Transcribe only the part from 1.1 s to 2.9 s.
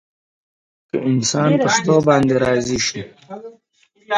انسان په شتو باندې راضي